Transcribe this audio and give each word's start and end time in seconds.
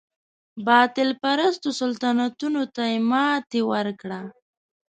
باطل 0.67 1.09
پرستو 1.21 1.69
سلطنتونو 1.81 2.61
ته 2.75 2.83
ماتې 3.11 3.61
ورکړه. 3.71 4.21